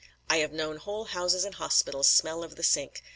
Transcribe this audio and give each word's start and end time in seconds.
I 0.31 0.37
have 0.37 0.51
known 0.51 0.77
whole 0.77 1.03
houses 1.05 1.45
and 1.45 1.53
hospitals 1.53 2.09
smell 2.09 2.43
of 2.43 2.55
the 2.55 2.63
sink. 2.63 3.03